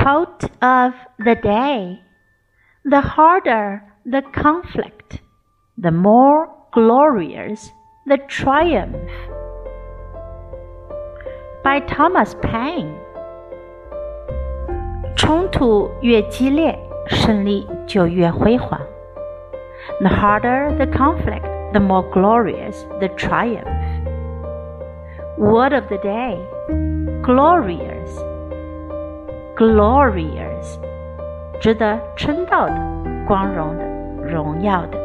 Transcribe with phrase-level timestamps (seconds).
[0.00, 2.00] Quote of the day
[2.84, 5.20] The harder the conflict,
[5.76, 7.70] the more glorious
[8.06, 8.96] the triumph.
[11.64, 12.94] By Thomas Paine.
[15.16, 16.78] 冲突越激烈，
[17.08, 18.80] 胜利就越辉煌。
[20.00, 23.66] The harder the conflict, the more glorious the triumph.
[25.38, 26.38] Word of the day
[27.22, 28.22] glorious,
[29.61, 30.79] glorious，
[31.59, 32.73] 值得称道的、
[33.27, 33.85] 光荣的、
[34.27, 35.00] 荣耀的。